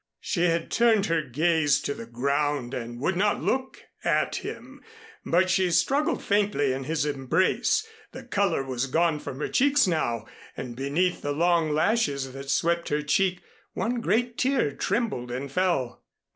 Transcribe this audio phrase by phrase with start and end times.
[0.19, 4.81] She had turned her gaze to the ground and would not look at him
[5.23, 7.87] but she struggled faintly in his embrace.
[8.11, 10.25] The color was gone from her cheeks now
[10.57, 13.41] and beneath the long lashes that swept her cheek
[13.73, 16.01] one great tear trembled and fell.